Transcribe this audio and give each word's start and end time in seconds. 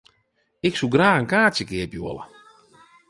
Ik 0.67 0.73
soe 0.77 0.91
graach 0.93 1.19
in 1.21 1.31
kaartsje 1.33 1.63
keapje 1.69 1.99
wolle. 2.05 2.23